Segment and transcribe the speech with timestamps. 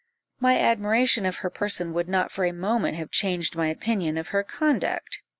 [0.39, 4.29] "My admiration of her person would not for a moment have changed my opinion of
[4.29, 5.19] her conduct.